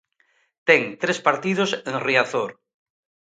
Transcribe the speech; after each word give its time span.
Ten 0.67 0.81
tres 1.01 1.19
partidos 1.27 1.71
en 1.89 1.95
Riazor. 2.07 2.51